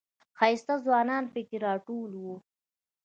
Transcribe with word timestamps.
ښایسته 0.37 0.75
ځوانان 0.85 1.23
پکې 1.33 1.57
راټول 1.65 2.11
و. 2.23 2.25